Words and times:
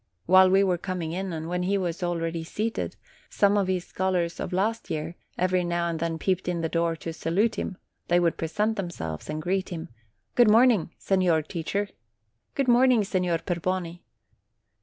While 0.25 0.49
we 0.49 0.63
were 0.63 0.79
coming 0.79 1.11
in, 1.11 1.31
and 1.31 1.47
when 1.47 1.61
he 1.61 1.77
was 1.77 2.01
already 2.01 2.43
seated, 2.43 2.95
some 3.29 3.55
of 3.55 3.67
his 3.67 3.85
scholars 3.85 4.39
of 4.39 4.51
last 4.51 4.89
year 4.89 5.15
every 5.37 5.63
now 5.63 5.89
and 5.89 5.99
then 5.99 6.17
peeped 6.17 6.47
in 6.47 6.57
at 6.57 6.61
the 6.63 6.69
door 6.69 6.95
to 6.95 7.13
salute 7.13 7.53
him; 7.53 7.77
they 8.07 8.19
would 8.19 8.35
present 8.35 8.77
themselves 8.77 9.29
and 9.29 9.39
greet 9.43 9.69
him: 9.69 9.89
"Good 10.33 10.49
morning, 10.49 10.89
Signer 10.97 11.43
Teacher!" 11.43 11.87
"Good 12.55 12.67
morning, 12.67 13.03
Signor 13.03 13.37
Perboni!" 13.45 14.01